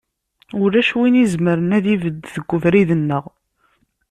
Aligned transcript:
Ulac 0.63 0.89
win 0.97 1.15
izemren 1.23 1.69
ad 1.77 1.85
ibedd 1.93 2.17
deg 2.33 2.47
ubrid-nneɣ. 2.55 3.25